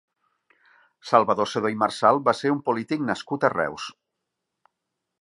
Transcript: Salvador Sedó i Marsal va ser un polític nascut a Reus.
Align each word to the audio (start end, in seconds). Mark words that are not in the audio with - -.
Salvador 1.09 1.51
Sedó 1.51 1.71
i 1.75 1.77
Marsal 1.83 2.21
va 2.31 2.35
ser 2.39 2.55
un 2.57 2.65
polític 2.71 3.07
nascut 3.13 3.47
a 3.51 3.55
Reus. 3.59 3.89